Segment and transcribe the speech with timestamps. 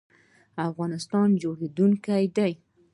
[0.67, 2.53] افغانستان جوړیدونکی دی